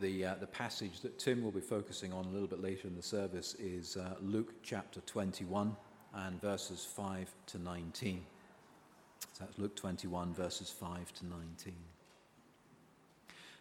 [0.00, 2.94] The, uh, the passage that Tim will be focusing on a little bit later in
[2.94, 5.74] the service is uh, Luke chapter 21
[6.14, 8.24] and verses 5 to 19.
[9.32, 11.74] So that's Luke 21, verses 5 to 19.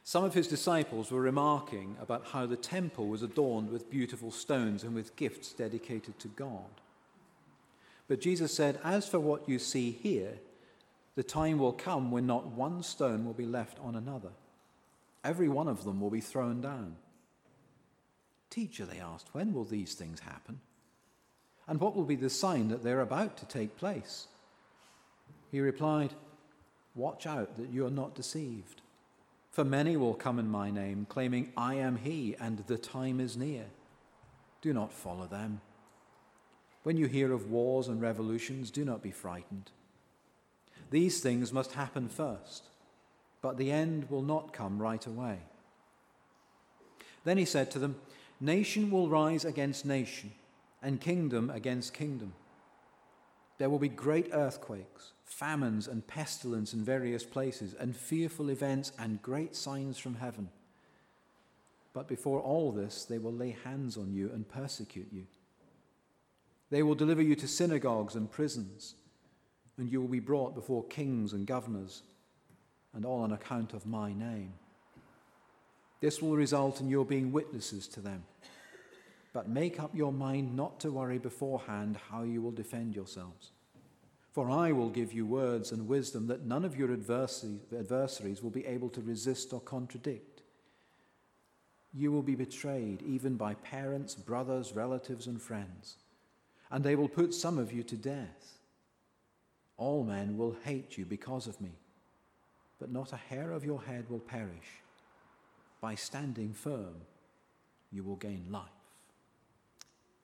[0.04, 4.84] Some of his disciples were remarking about how the temple was adorned with beautiful stones
[4.84, 6.82] and with gifts dedicated to God.
[8.08, 10.36] But Jesus said, As for what you see here,
[11.16, 14.30] the time will come when not one stone will be left on another.
[15.24, 16.96] Every one of them will be thrown down.
[18.50, 20.60] Teacher, they asked, when will these things happen?
[21.68, 24.28] And what will be the sign that they're about to take place?
[25.52, 26.14] He replied,
[26.96, 28.82] Watch out that you are not deceived.
[29.52, 33.38] For many will come in my name, claiming, I am he, and the time is
[33.38, 33.66] near.
[34.62, 35.62] Do not follow them.
[36.84, 39.72] When you hear of wars and revolutions, do not be frightened.
[40.90, 42.64] These things must happen first
[43.48, 45.38] but the end will not come right away.
[47.24, 47.96] Then he said to them,
[48.42, 50.34] Nation will rise against nation,
[50.84, 52.34] and kingdom against kingdom.
[53.58, 59.22] There will be great earthquakes, famines, and pestilence in various places, and fearful events and
[59.22, 60.50] great signs from heaven.
[61.94, 65.26] But before all this, they will lay hands on you and persecute you.
[66.70, 68.96] They will deliver you to synagogues and prisons,
[69.78, 72.04] and you will be brought before kings and governors
[72.98, 74.52] and all on account of my name.
[76.02, 78.24] This will result in your being witnesses to them.
[79.34, 83.52] But make up your mind not to worry beforehand how you will defend yourselves.
[84.32, 88.66] For I will give you words and wisdom that none of your adversaries will be
[88.66, 90.42] able to resist or contradict.
[91.94, 95.98] You will be betrayed even by parents, brothers, relatives, and friends,
[96.72, 98.58] and they will put some of you to death.
[99.78, 101.74] All men will hate you because of me
[102.80, 104.82] but not a hair of your head will perish.
[105.82, 106.96] By standing firm,
[107.92, 108.64] you will gain life.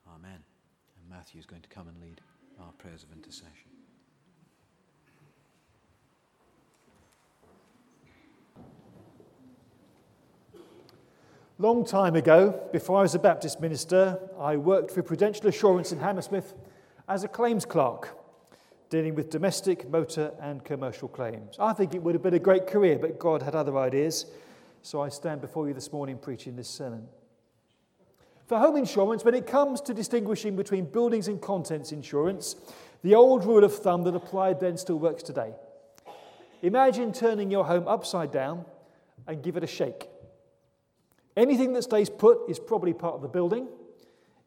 [0.08, 0.38] Amen.
[0.98, 2.20] And Matthew is going to come and lead
[2.60, 3.70] our prayers of intercession.
[11.58, 16.00] Long time ago, before I was a Baptist minister, I worked for Prudential Assurance in
[16.00, 16.52] Hammersmith
[17.08, 18.16] as a claims clerk
[18.94, 21.56] dealing with domestic, motor, and commercial claims.
[21.58, 24.26] I think it would have been a great career, but God had other ideas.
[24.82, 27.08] So I stand before you this morning preaching this sermon.
[28.46, 32.54] For home insurance, when it comes to distinguishing between buildings and contents insurance,
[33.02, 35.54] the old rule of thumb that applied then still works today.
[36.62, 38.64] Imagine turning your home upside down
[39.26, 40.08] and give it a shake.
[41.36, 43.66] Anything that stays put is probably part of the building.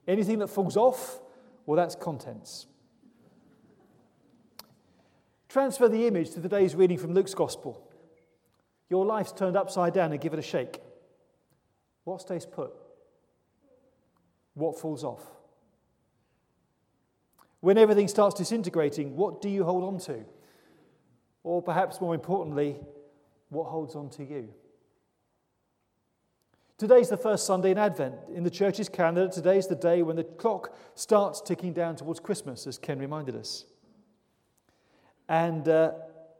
[0.07, 1.19] Anything that falls off,
[1.65, 2.67] well, that's contents.
[5.57, 7.81] Transfer the image to today's reading from Luke's Gospel.
[8.91, 10.79] Your life's turned upside down and give it a shake.
[12.03, 12.69] What stays put?
[14.53, 15.23] What falls off?
[17.59, 20.25] When everything starts disintegrating, what do you hold on to?
[21.41, 22.79] Or perhaps more importantly,
[23.49, 24.49] what holds on to you?
[26.77, 28.13] Today's the first Sunday in Advent.
[28.31, 32.67] In the church's calendar, today's the day when the clock starts ticking down towards Christmas,
[32.67, 33.65] as Ken reminded us.
[35.29, 35.91] And uh,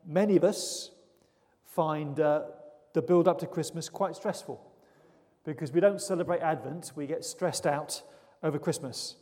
[0.06, 0.92] many of us
[1.66, 2.44] find uh,
[2.94, 4.62] the build up to Christmas quite stressful
[5.44, 8.02] because we don't celebrate Advent, we get stressed out
[8.44, 9.16] over Christmas.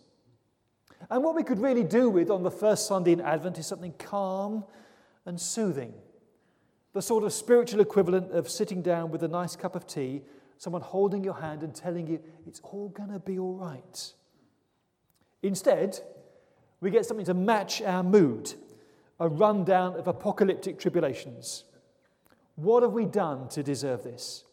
[1.09, 3.93] And what we could really do with on the first Sunday in Advent is something
[3.99, 4.63] calm
[5.25, 5.93] and soothing.
[6.93, 10.23] The sort of spiritual equivalent of sitting down with a nice cup of tea,
[10.57, 14.13] someone holding your hand and telling you it's all going to be all right.
[15.43, 15.99] Instead,
[16.79, 18.53] we get something to match our mood
[19.19, 21.63] a rundown of apocalyptic tribulations.
[22.55, 24.43] What have we done to deserve this?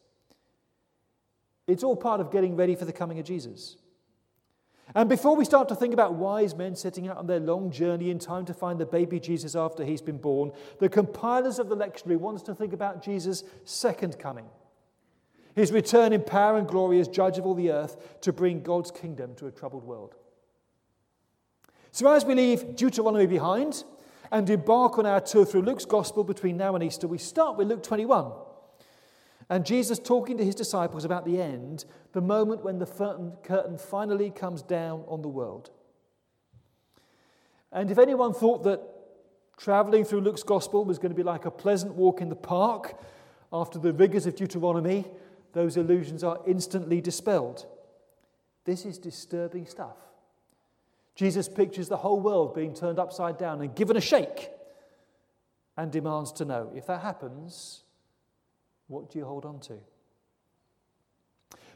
[1.67, 3.77] It's all part of getting ready for the coming of Jesus.
[4.95, 8.11] And before we start to think about wise men setting out on their long journey
[8.11, 11.77] in time to find the baby Jesus after he's been born, the compilers of the
[11.77, 14.47] lectionary want us to think about Jesus' second coming,
[15.55, 18.91] his return in power and glory as judge of all the earth to bring God's
[18.91, 20.15] kingdom to a troubled world.
[21.91, 23.85] So, as we leave Deuteronomy behind,
[24.33, 27.69] and embark on our tour through Luke's gospel between now and Easter, we start with
[27.69, 28.33] Luke 21.
[29.51, 34.31] And Jesus talking to his disciples about the end, the moment when the curtain finally
[34.31, 35.71] comes down on the world.
[37.71, 38.81] And if anyone thought that
[39.59, 42.99] traveling through Luke's gospel was going to be like a pleasant walk in the park
[43.53, 45.05] after the rigors of Deuteronomy,
[45.53, 47.67] those illusions are instantly dispelled.
[48.65, 49.97] This is disturbing stuff.
[51.15, 54.51] Jesus pictures the whole world being turned upside down and given a shake
[55.77, 57.83] and demands to know if that happens,
[58.89, 59.79] what do you hold on to?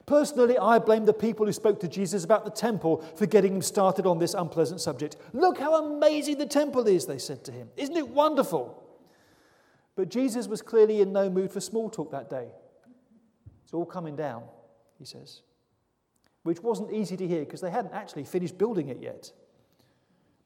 [0.06, 3.62] Personally, I blame the people who spoke to Jesus about the temple for getting him
[3.62, 5.17] started on this unpleasant subject.
[5.33, 7.69] Look how amazing the temple is, they said to him.
[7.77, 8.85] Isn't it wonderful?
[9.97, 12.49] But Jesus was clearly in no mood for small talk that day.
[13.65, 14.44] It's all coming down,
[14.97, 15.41] he says,
[16.46, 19.32] which wasn't easy to hear because they hadn't actually finished building it yet.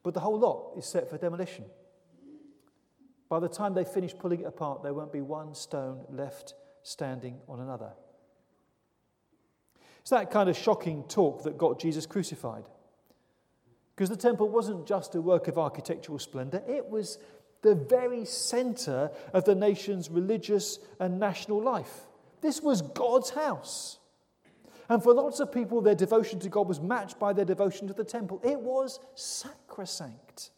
[0.03, 1.67] But the whole lot is set for demolition.
[3.29, 7.39] By the time they finish pulling it apart, there won't be one stone left standing
[7.47, 7.91] on another.
[10.01, 12.65] It's that kind of shocking talk that got Jesus crucified.
[13.95, 17.19] Because the temple wasn't just a work of architectural splendor, it was
[17.61, 22.07] the very center of the nation's religious and national life.
[22.41, 24.00] This was God's house.
[24.91, 27.95] And for lots of people, their devotion to God was matched by their devotion to
[27.95, 28.41] the temple.
[28.43, 30.51] It was sacrosanct.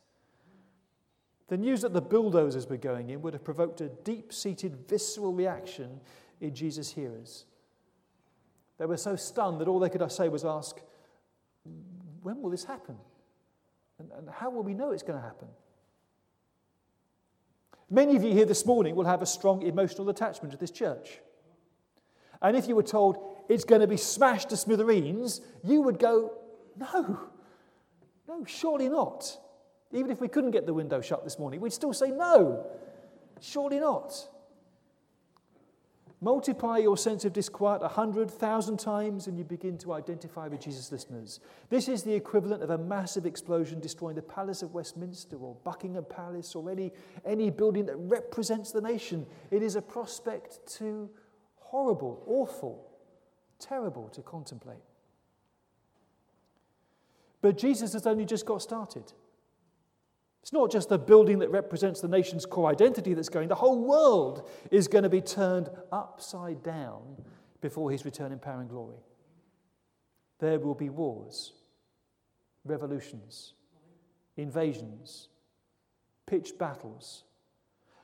[1.49, 5.35] The news that the bulldozers were going in would have provoked a deep seated visceral
[5.35, 6.01] reaction
[6.41, 7.45] in Jesus' hearers.
[8.79, 10.81] They were so stunned that all they could say was ask,
[12.23, 12.97] When will this happen?
[13.99, 15.49] And, and how will we know it's going to happen?
[17.91, 21.19] Many of you here this morning will have a strong emotional attachment to this church.
[22.41, 26.33] And if you were told it's going to be smashed to smithereens, you would go,
[26.77, 27.21] No,
[28.27, 29.39] no, surely not.
[29.93, 32.67] Even if we couldn't get the window shut this morning, we'd still say, No,
[33.41, 34.29] surely not.
[36.23, 40.61] Multiply your sense of disquiet a hundred thousand times and you begin to identify with
[40.61, 41.41] Jesus' listeners.
[41.69, 46.05] This is the equivalent of a massive explosion destroying the Palace of Westminster or Buckingham
[46.09, 46.93] Palace or any,
[47.27, 49.27] any building that represents the nation.
[49.51, 51.11] It is a prospect too
[51.57, 52.92] horrible, awful,
[53.65, 54.83] terrible to contemplate.
[57.41, 59.13] But Jesus has only just got started.
[60.43, 63.85] It's not just the building that represents the nation's core identity that's going, the whole
[63.85, 67.01] world is going to be turned upside down
[67.61, 68.99] before his return in power and glory.
[70.41, 71.53] There will be wars,
[72.65, 73.55] revolutions,
[74.37, 75.29] invasions,
[76.27, 77.23] pitched battles.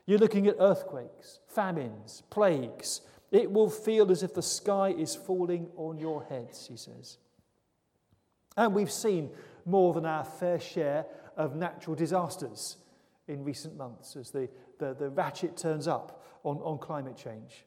[0.06, 3.00] You're looking at earthquakes, famines, plagues.
[3.30, 7.18] It will feel as if the sky is falling on your heads, he says.
[8.56, 9.30] And we've seen
[9.64, 12.76] more than our fair share of natural disasters
[13.28, 14.48] in recent months as the,
[14.78, 17.64] the, the ratchet turns up on, on climate change.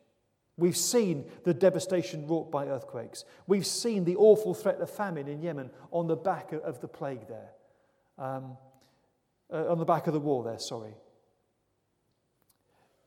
[0.58, 3.24] We've seen the devastation wrought by earthquakes.
[3.48, 7.28] We've seen the awful threat of famine in Yemen on the back of the plague
[7.28, 7.52] there,
[8.18, 8.58] um,
[9.52, 10.94] uh, on the back of the war there, sorry.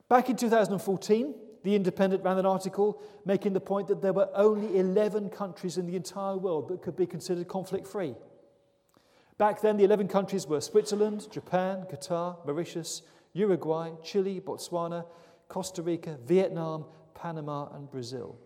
[0.08, 4.78] Back in 2014, The Independent ran an article making the point that there were only
[4.78, 8.14] 11 countries in the entire world that could be considered conflict free.
[9.38, 13.00] Back then, the 11 countries were Switzerland, Japan, Qatar, Mauritius,
[13.32, 15.06] Uruguay, Chile, Botswana,
[15.48, 16.84] Costa Rica, Vietnam,
[17.14, 18.38] Panama, and Brazil.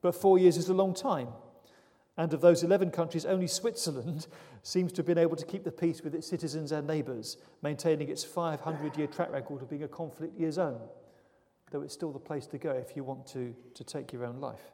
[0.00, 1.28] But four years is a long time.
[2.16, 4.28] And of those 11 countries, only Switzerland
[4.62, 8.08] seems to have been able to keep the peace with its citizens and neighbours, maintaining
[8.08, 10.80] its 500 year track record of being a conflict year zone,
[11.70, 14.40] though it's still the place to go if you want to, to take your own
[14.40, 14.72] life.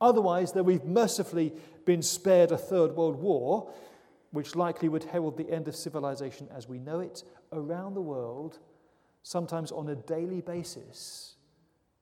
[0.00, 1.52] Otherwise, though we've mercifully
[1.84, 3.72] been spared a third world war,
[4.30, 7.22] which likely would herald the end of civilization as we know it,
[7.52, 8.58] around the world,
[9.22, 11.36] sometimes on a daily basis,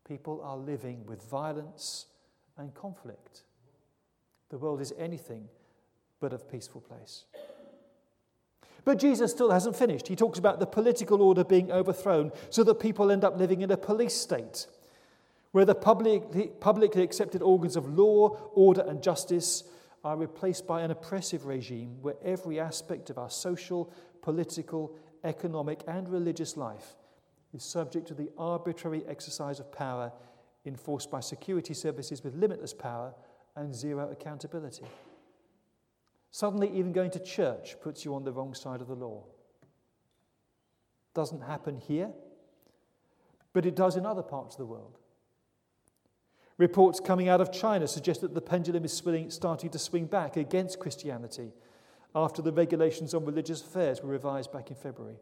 [0.06, 2.06] people are living with violence
[2.56, 3.42] and conflict.
[4.50, 5.48] The world is anything
[6.20, 7.24] but a peaceful place.
[8.84, 10.08] But Jesus still hasn't finished.
[10.08, 13.70] He talks about the political order being overthrown so that people end up living in
[13.70, 14.66] a police state
[15.52, 19.62] where the publicly, publicly accepted organs of law, order, and justice
[20.02, 26.08] are replaced by an oppressive regime where every aspect of our social, political, economic, and
[26.08, 26.96] religious life
[27.54, 30.12] is subject to the arbitrary exercise of power
[30.66, 33.14] enforced by security services with limitless power
[33.56, 34.84] and zero accountability.
[36.34, 39.22] Suddenly, even going to church puts you on the wrong side of the law.
[41.14, 42.10] Doesn't happen here,
[43.52, 44.98] but it does in other parts of the world.
[46.58, 50.80] Reports coming out of China suggest that the pendulum is starting to swing back against
[50.80, 51.52] Christianity
[52.16, 55.20] after the regulations on religious affairs were revised back in February.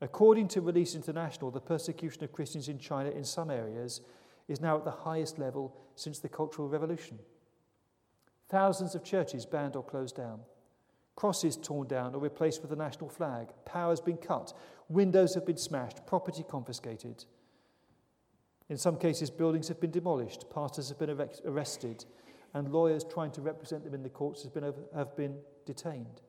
[0.00, 4.02] According to Release International, the persecution of Christians in China in some areas
[4.46, 7.18] is now at the highest level since the Cultural Revolution.
[8.48, 10.40] Thousands of churches banned or closed down,
[11.16, 14.54] crosses torn down or replaced with the national flag, power has been cut,
[14.88, 17.24] windows have been smashed, property confiscated.
[18.68, 21.10] In some cases, buildings have been demolished, pastors have been
[21.44, 22.04] arrested,
[22.54, 25.36] and lawyers trying to represent them in the courts have been, have been
[25.66, 26.22] detained.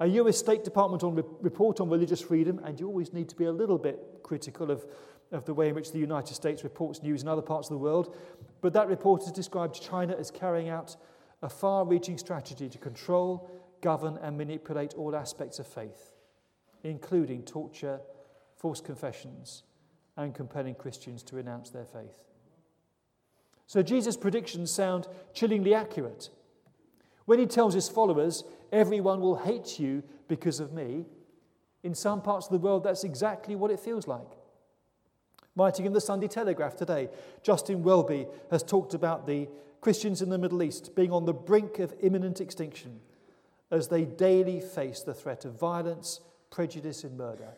[0.00, 3.36] A US State Department on re- report on religious freedom, and you always need to
[3.36, 4.86] be a little bit critical of
[5.32, 7.78] of the way in which the United States reports news in other parts of the
[7.78, 8.16] world,
[8.60, 10.96] but that report has described China as carrying out
[11.42, 16.12] a far reaching strategy to control, govern, and manipulate all aspects of faith,
[16.82, 18.00] including torture,
[18.56, 19.62] forced confessions,
[20.16, 22.24] and compelling Christians to renounce their faith.
[23.66, 26.30] So Jesus' predictions sound chillingly accurate.
[27.26, 28.42] When he tells his followers,
[28.72, 31.04] everyone will hate you because of me,
[31.82, 34.37] in some parts of the world, that's exactly what it feels like.
[35.58, 37.08] Writing in the Sunday Telegraph today,
[37.42, 39.48] Justin Welby has talked about the
[39.80, 43.00] Christians in the Middle East being on the brink of imminent extinction
[43.68, 47.54] as they daily face the threat of violence, prejudice, and murder.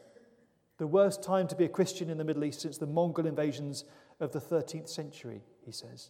[0.79, 3.85] The worst time to be a Christian in the Middle East since the Mongol invasions
[4.19, 6.09] of the 13th century, he says.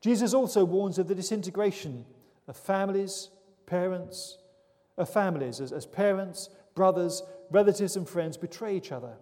[0.00, 2.04] Jesus also warns of the disintegration
[2.48, 3.30] of families,
[3.66, 4.36] parents,
[4.98, 9.12] of families as, as parents, brothers, relatives, and friends betray each other,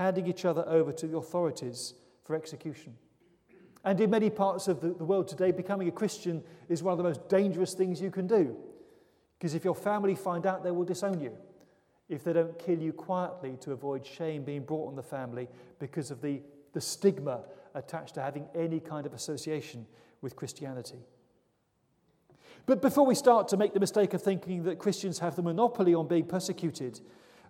[0.00, 1.92] handing each other over to the authorities
[2.24, 2.96] for execution.
[3.84, 6.98] And in many parts of the, the world today, becoming a Christian is one of
[6.98, 8.56] the most dangerous things you can do.
[9.38, 11.36] Because if your family find out, they will disown you.
[12.08, 16.10] If they don't kill you quietly to avoid shame being brought on the family because
[16.10, 16.40] of the,
[16.72, 17.42] the stigma
[17.74, 19.86] attached to having any kind of association
[20.22, 20.98] with Christianity.
[22.64, 25.94] But before we start to make the mistake of thinking that Christians have the monopoly
[25.94, 27.00] on being persecuted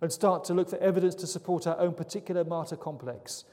[0.01, 3.45] and start to look for evidence to support our own particular martyr complex,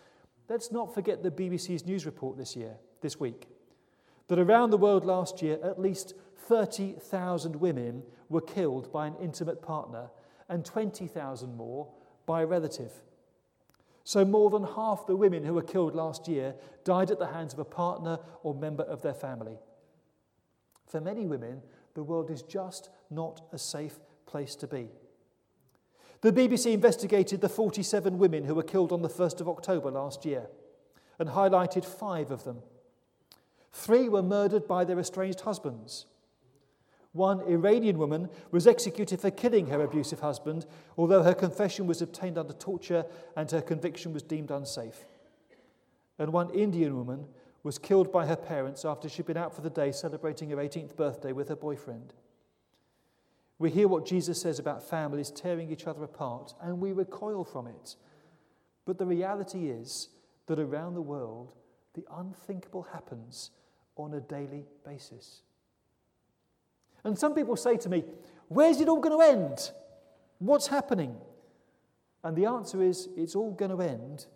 [0.50, 3.48] let's not forget the BBC's news report this year, this week,
[4.28, 6.14] that around the world last year, at least
[6.48, 10.10] 30,000 women were killed by an intimate partner
[10.50, 11.88] and 20,000 more
[12.26, 12.92] by a relative.
[14.04, 17.52] So, more than half the women who were killed last year died at the hands
[17.52, 19.58] of a partner or member of their family.
[20.86, 21.62] For many women,
[21.94, 24.88] the world is just not a safe place to be.
[26.22, 30.26] The BBC investigated the 47 women who were killed on the 1st of October last
[30.26, 30.48] year
[31.20, 32.60] and highlighted five of them.
[33.72, 36.08] Three were murdered by their estranged husbands.
[37.14, 40.66] One Iranian woman was executed for killing her abusive husband,
[40.98, 43.06] although her confession was obtained under torture
[43.36, 45.06] and her conviction was deemed unsafe.
[46.20, 47.28] And one Indian woman
[47.64, 50.96] was killed by her parents after she'd been out for the day celebrating her 18th
[50.96, 52.14] birthday with her boyfriend.
[53.60, 57.68] We hear what Jesus says about families tearing each other apart and we recoil from
[57.68, 57.96] it.
[58.86, 60.10] But the reality is
[60.46, 61.54] that around the world,
[61.94, 63.52] the unthinkable happens
[63.96, 65.42] on a daily basis.
[67.04, 68.04] And some people say to me,
[68.48, 69.72] Where's it all going to end?
[70.40, 71.16] What's happening?
[72.24, 74.28] And the answer is, It's all going to end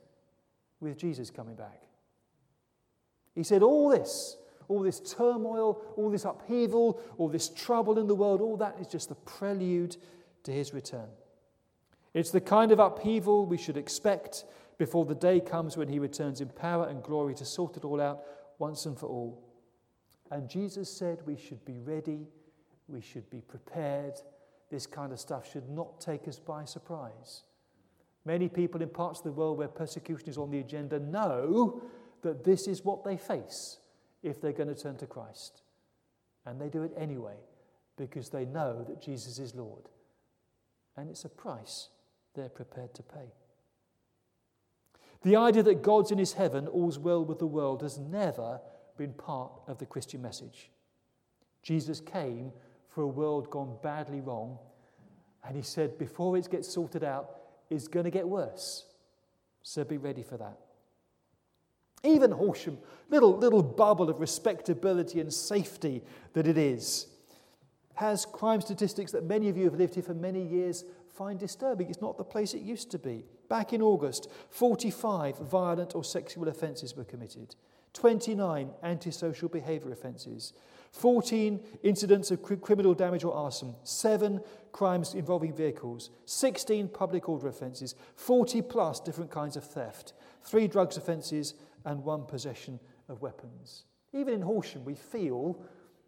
[0.80, 1.82] with Jesus coming back.
[3.36, 4.38] He said, All this,
[4.68, 8.88] all this turmoil, all this upheaval, all this trouble in the world, all that is
[8.88, 9.98] just the prelude
[10.44, 11.08] to his return.
[12.14, 14.46] It's the kind of upheaval we should expect
[14.78, 18.02] before the day comes when he returns in power and glory to sort it all
[18.02, 18.24] out
[18.58, 19.42] once and for all.
[20.32, 22.28] And Jesus said we should be ready,
[22.88, 24.14] we should be prepared.
[24.70, 27.44] This kind of stuff should not take us by surprise.
[28.26, 31.82] Many people in parts of the world where persecution is on the agenda know
[32.22, 33.80] that this is what they face
[34.24, 35.62] if they're going to turn to Christ.
[36.46, 37.38] And they do it anyway
[37.98, 39.90] because they know that Jesus is Lord.
[40.98, 41.90] And it's a price
[42.36, 43.34] they're prepared to pay.
[45.24, 48.60] The idea that God's in his heaven, all's well with the world, has never
[48.98, 50.72] been part of the Christian message.
[51.62, 52.52] Jesus came
[52.90, 54.58] for a world gone badly wrong,
[55.48, 57.30] and he said, before it gets sorted out,
[57.70, 58.86] it's going to get worse.
[59.64, 60.58] So be ready for that.
[62.04, 62.78] Even Horsham,
[63.10, 66.04] little, little bubble of respectability and safety
[66.34, 67.08] that it is,
[67.96, 71.90] has crime statistics that many of you have lived here for many years find disturbing.
[71.90, 73.26] It's not the place it used to be.
[73.50, 77.56] Back in August, 45 violent or sexual offences were committed,
[77.94, 80.54] 29 antisocial behaviour offences,
[80.94, 84.42] 14 incidents of criminal damage or arson, 7
[84.72, 90.98] crimes involving vehicles, 16 public order offences, 40 plus different kinds of theft, 3 drugs
[90.98, 91.54] offences,
[91.86, 93.84] and one possession of weapons.
[94.14, 95.62] Even in Horsham, we feel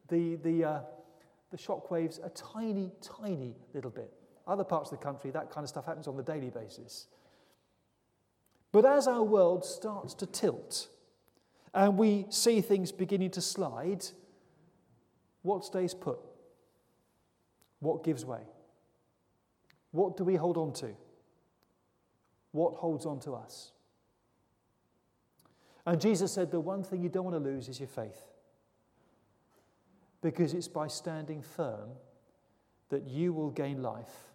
[0.10, 0.80] the, the, uh,
[1.51, 4.12] the shockwaves a tiny, tiny little bit.
[4.46, 7.08] Other parts of the country, that kind of stuff happens on a daily basis.
[8.72, 10.88] But as our world starts to tilt
[11.74, 14.06] and we see things beginning to slide,
[15.44, 16.20] what stays put?
[17.80, 18.42] What gives way?
[19.92, 20.96] What do we hold on to?
[22.51, 23.73] What holds on to us?
[25.86, 28.22] And Jesus said, The one thing you don't want to lose is your faith.
[30.22, 31.90] Because it's by standing firm
[32.90, 34.32] that you will gain life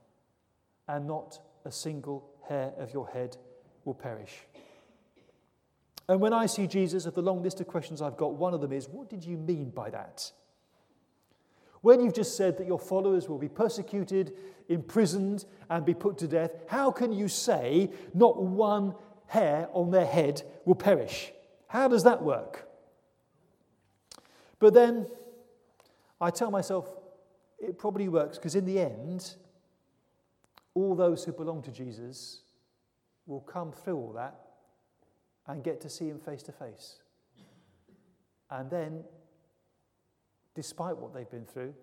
[0.86, 3.36] and not a single hair of your head
[3.84, 4.34] will perish.
[6.08, 8.60] And when I see Jesus, of the long list of questions I've got, one of
[8.60, 10.32] them is, What did you mean by that?
[11.80, 14.32] When you've just said that your followers will be persecuted,
[14.68, 18.94] imprisoned, and be put to death, how can you say not one
[19.26, 21.32] hair on their head will perish?
[21.68, 22.68] How does that work?
[24.58, 25.06] But then
[26.20, 26.88] I tell myself
[27.58, 29.34] it probably works because in the end,
[30.74, 32.40] all those who belong to Jesus
[33.26, 34.40] will come through all that
[35.46, 36.96] and get to see him face to face.
[38.50, 39.04] And then,
[40.54, 41.74] despite what they've been through,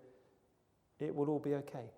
[0.98, 1.90] it will all be okay.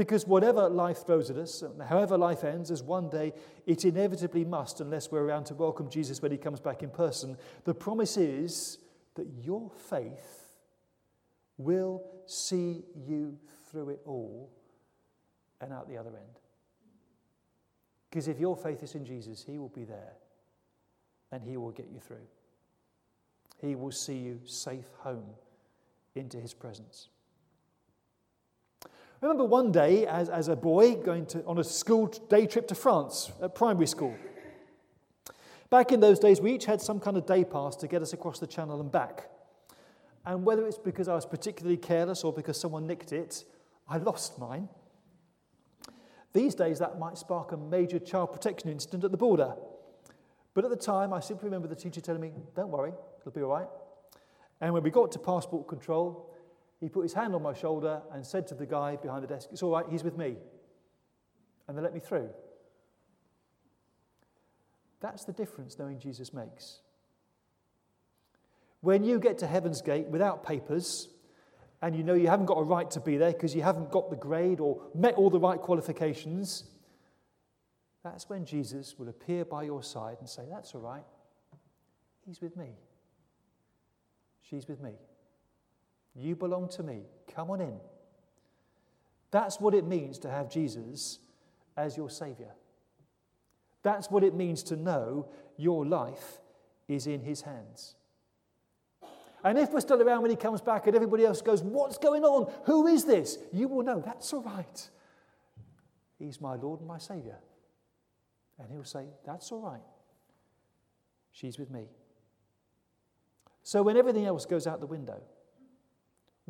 [0.00, 3.34] Because whatever life throws at us, however life ends, as one day
[3.66, 7.36] it inevitably must, unless we're around to welcome Jesus when he comes back in person,
[7.64, 8.78] the promise is
[9.16, 10.54] that your faith
[11.58, 13.36] will see you
[13.70, 14.50] through it all
[15.60, 16.40] and out the other end.
[18.08, 20.14] Because if your faith is in Jesus, He will be there
[21.30, 22.26] and He will get you through.
[23.58, 25.28] He will see you safe home
[26.14, 27.10] into His presence.
[29.22, 32.66] I remember one day as, as a boy going to, on a school day trip
[32.68, 34.16] to France at primary school.
[35.68, 38.14] Back in those days, we each had some kind of day pass to get us
[38.14, 39.28] across the channel and back.
[40.24, 43.44] And whether it's because I was particularly careless or because someone nicked it,
[43.86, 44.68] I lost mine.
[46.32, 49.54] These days, that might spark a major child protection incident at the border.
[50.54, 53.42] But at the time, I simply remember the teacher telling me, Don't worry, it'll be
[53.42, 53.68] all right.
[54.60, 56.34] And when we got to passport control,
[56.80, 59.48] he put his hand on my shoulder and said to the guy behind the desk,
[59.52, 60.36] It's all right, he's with me.
[61.68, 62.30] And they let me through.
[65.00, 66.80] That's the difference knowing Jesus makes.
[68.80, 71.08] When you get to heaven's gate without papers,
[71.82, 74.10] and you know you haven't got a right to be there because you haven't got
[74.10, 76.64] the grade or met all the right qualifications,
[78.02, 81.04] that's when Jesus will appear by your side and say, That's all right.
[82.26, 82.70] He's with me.
[84.42, 84.92] She's with me.
[86.14, 87.02] You belong to me.
[87.34, 87.78] Come on in.
[89.30, 91.20] That's what it means to have Jesus
[91.76, 92.52] as your Savior.
[93.82, 96.40] That's what it means to know your life
[96.88, 97.94] is in His hands.
[99.42, 102.24] And if we're still around when he comes back and everybody else goes, What's going
[102.24, 102.52] on?
[102.64, 103.38] Who is this?
[103.52, 104.90] You will know that's all right.
[106.18, 107.38] He's my Lord and my Savior.
[108.58, 109.80] And he'll say, That's all right.
[111.32, 111.86] She's with me.
[113.62, 115.22] So when everything else goes out the window,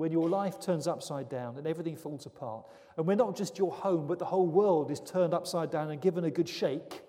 [0.00, 3.70] when your life turns upside down and everything falls apart, and we're not just your
[3.70, 7.02] home, but the whole world is turned upside down and given a good shake,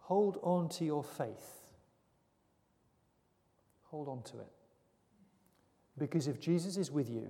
[0.00, 1.62] hold on to your faith
[3.92, 4.50] Hold on to it.
[5.98, 7.28] Because if Jesus is with you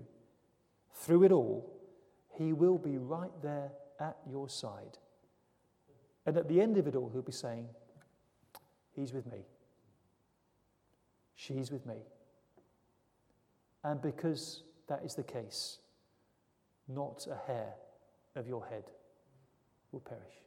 [0.95, 1.77] through it all,
[2.38, 4.97] he will be right there at your side.
[6.25, 7.66] And at the end of it all, he'll be saying,
[8.95, 9.38] He's with me.
[11.35, 11.97] She's with me.
[13.85, 15.79] And because that is the case,
[16.88, 17.75] not a hair
[18.37, 18.85] of your head
[19.90, 20.42] will perish.